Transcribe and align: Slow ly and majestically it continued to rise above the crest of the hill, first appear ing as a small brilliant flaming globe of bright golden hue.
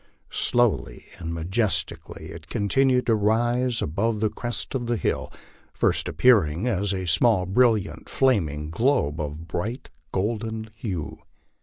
Slow 0.31 0.69
ly 0.71 1.05
and 1.19 1.31
majestically 1.31 2.31
it 2.31 2.47
continued 2.47 3.05
to 3.05 3.13
rise 3.13 3.83
above 3.83 4.19
the 4.19 4.31
crest 4.31 4.73
of 4.73 4.87
the 4.87 4.97
hill, 4.97 5.31
first 5.75 6.07
appear 6.07 6.43
ing 6.43 6.65
as 6.65 6.91
a 6.91 7.05
small 7.05 7.45
brilliant 7.45 8.09
flaming 8.09 8.71
globe 8.71 9.19
of 9.21 9.47
bright 9.47 9.91
golden 10.11 10.71
hue. 10.75 11.19